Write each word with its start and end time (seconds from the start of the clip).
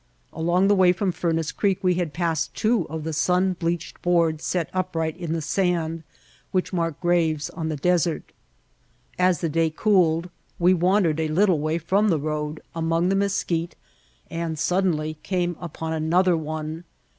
Along 0.33 0.67
the 0.67 0.73
way 0.73 0.93
from 0.93 1.11
Furnace 1.11 1.51
Creek 1.51 1.83
we 1.83 1.93
had 1.93 2.11
passed 2.11 2.55
two 2.55 2.87
of 2.89 3.03
the 3.03 3.13
sun 3.13 3.53
bleached 3.53 4.01
boards 4.01 4.43
set 4.43 4.67
upright 4.73 5.15
in 5.15 5.31
the 5.33 5.43
sand 5.43 6.01
which 6.51 6.73
mark 6.73 6.99
graves 6.99 7.51
on 7.51 7.69
the 7.69 7.75
desert. 7.75 8.31
As 9.19 9.41
the 9.41 9.47
day 9.47 9.69
cooled 9.69 10.31
we 10.57 10.73
wandered 10.73 11.19
a 11.19 11.27
little 11.27 11.59
way 11.59 11.77
from 11.77 12.09
the 12.09 12.17
road 12.17 12.61
among 12.73 13.09
the 13.09 13.15
mesquite 13.15 13.75
and 14.27 14.57
suddenly 14.57 15.19
came 15.21 15.55
upon 15.61 15.93
another 15.93 16.35
one. 16.35 16.83